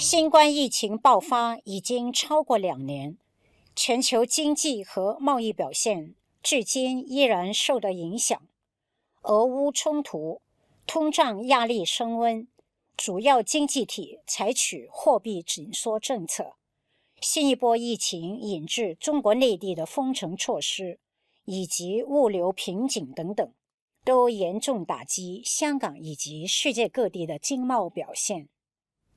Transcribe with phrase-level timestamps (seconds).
[0.00, 3.18] 新冠疫情爆发已经超过两年，
[3.76, 8.40] 全球经济和贸易表现至今依然受到影响。
[9.24, 10.40] 俄乌冲突、
[10.86, 12.48] 通胀压力升温，
[12.96, 16.54] 主要经济体采取货币紧缩政策。
[17.20, 20.98] 新一波疫情引致中国内地的封城措施，
[21.44, 23.52] 以及物流瓶颈等等，
[24.02, 28.48] 都严重打击香港以及世界各地的经贸表现。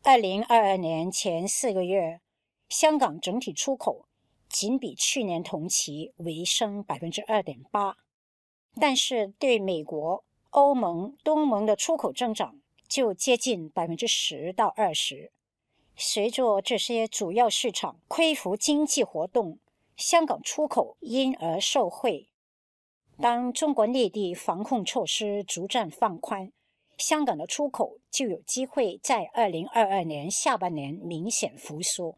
[0.06, 2.20] 二零二二年前四个月，
[2.68, 4.06] 香港整体出口
[4.50, 7.96] 仅比去年同期微升百分之二点八，
[8.76, 15.32] 但是对美国、欧盟、东盟的出口增长就接近百分之十到二十。
[15.96, 19.60] 随着这些主要市场恢复经济活动，
[19.96, 22.28] 香港出口因而受惠。
[23.22, 26.52] 当中国内地防控措施逐渐放宽，
[26.98, 32.18] 香港的出口就有机会在二零二二年下半年明显复苏。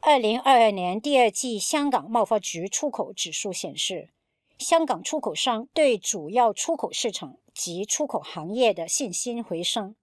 [0.00, 4.10] 二零二二年第二季香港贸发局出口指数显示，
[4.58, 9.94] 香港出口商对主要出口市场及出口行业的信心回升。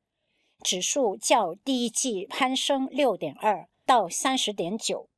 [0.61, 5.09] 指数较第一季攀升六点二到三十点九，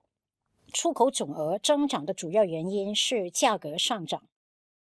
[0.71, 4.23] 出口总额增长的主要原因是价格上涨，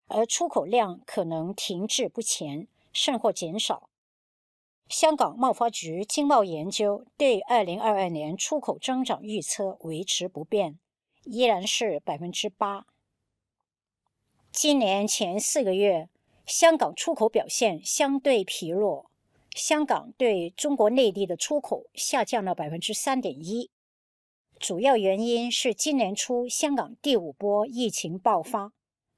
[0.07, 3.91] 而出口量可能停滞不前，甚或减少。
[4.89, 10.79] 香港贸发局经贸研究对二零二二年出口增长预测维持不变，
[11.25, 12.87] 依然是百分之八。
[14.53, 16.09] 今年前四个月，
[16.47, 19.11] 香港出口表现相对疲弱。
[19.51, 23.71] 香港对中国内地的出口下降了百分之三点一，
[24.59, 28.73] 主要原因是今年初香港第五波疫情爆发。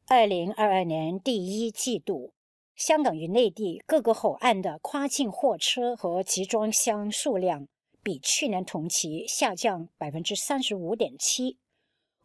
[0.07, 2.33] 二零二二年第一季度，
[2.77, 7.67] 香港与内地各个口岸的跨境货车和集装箱数量
[8.03, 11.57] 比去年同期下降百分之三十五点七，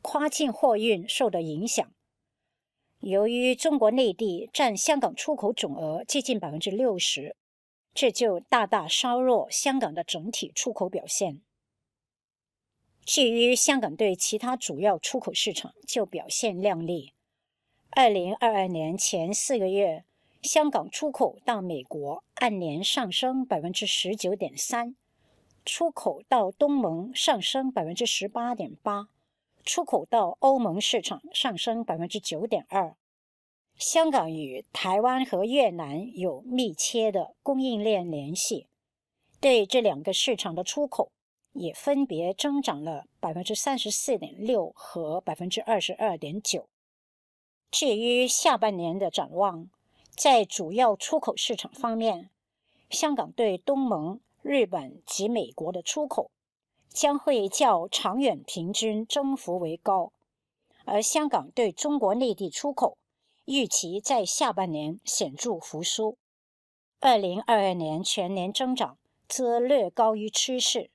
[0.04, 1.92] 跨境货运受到影响。
[3.00, 7.36] 由于中国内地占香港出口总额接近百分之六十。
[7.94, 11.42] 这就大大削弱香港的整体出口表现。
[13.04, 17.12] 至于香港对其他主要出口市场就表现亮丽。
[17.90, 20.06] 二零二二年前四个月，
[20.42, 24.96] 香港出口到美国按年上升百分之十九点三，
[25.64, 29.08] 出口到东盟上升百分之十八点八，
[29.64, 32.96] 出口到欧盟市场上升百分之九点二。
[33.78, 38.68] 香港与台湾和越南有密切的供应链联系，
[39.40, 41.12] 对这两个市场的出口
[41.54, 46.68] 也分别增长了百分之三十四点六和百分之二十二点九。
[47.70, 49.70] 至于下半年的展望，
[50.16, 52.30] 在主要出口市场方面，
[52.90, 56.30] 香港对东盟、日本及美国的出口
[56.90, 60.12] 将会较长远平均增幅为高，
[60.86, 62.98] 而香港对中国内地出口。
[63.46, 66.16] 预期在下半年显著复苏，
[67.00, 70.92] 二零二二年全年增长则略高于趋势。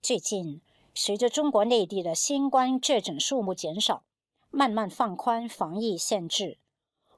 [0.00, 0.62] 最近，
[0.94, 4.04] 随着中国内地的新冠确诊数目减少，
[4.50, 6.58] 慢慢放宽防疫限制，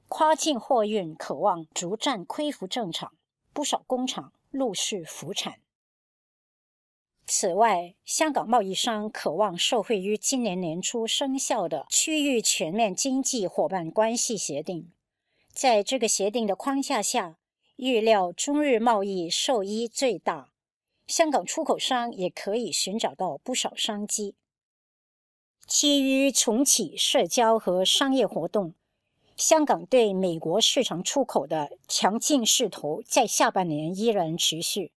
[0.09, 3.13] 跨境货运渴望逐渐恢复正常，
[3.53, 5.61] 不少工厂陆续复产。
[7.27, 14.91] 此外，香港贸易商渴望受惠于今年年初生效的区域全面经济伙伴关系协定，
[15.53, 17.37] 在这个协定的框架下，
[17.75, 20.51] 预料中日贸易受益最大，
[21.05, 24.35] 香港出口商也可以寻找到不少商机。
[25.67, 28.73] 基于重启社交和商业活动，
[29.39, 34.91] 香港对美国市场出口的强劲势头在下半年依然持续，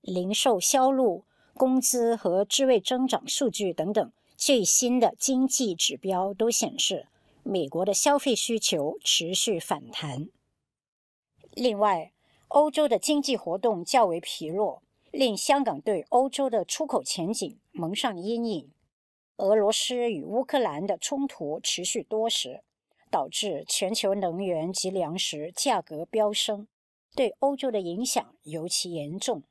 [0.00, 1.24] 零售销路。
[1.52, 7.08] 工资和职位增长数据等等最新的经济指标都显示，
[7.42, 10.28] 美国的消费需求持续反弹。
[11.52, 12.12] 另外，
[12.48, 18.70] 欧洲的经济活动较为疲弱，令香港对欧洲的出口前景蒙上阴影。
[19.38, 22.60] 俄罗斯与乌克兰的冲突持续多时，
[23.16, 26.68] 导致全球能源及粮食价格飙升，
[27.14, 29.42] 对欧洲的影响尤其严重。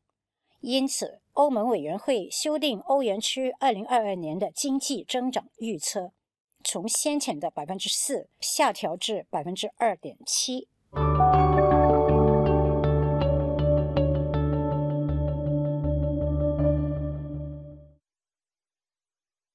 [0.61, 6.11] 因此，欧盟委员会修订欧元区二零二二年的经济增长预测，
[6.63, 10.67] 从先前的百分之四下调至百分之二点七。